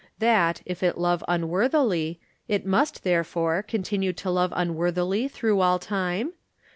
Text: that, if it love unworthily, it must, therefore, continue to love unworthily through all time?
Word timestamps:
that, 0.17 0.63
if 0.65 0.81
it 0.81 0.97
love 0.97 1.23
unworthily, 1.27 2.19
it 2.47 2.65
must, 2.65 3.03
therefore, 3.03 3.61
continue 3.61 4.11
to 4.11 4.31
love 4.31 4.51
unworthily 4.55 5.27
through 5.27 5.61
all 5.61 5.77
time? 5.77 6.33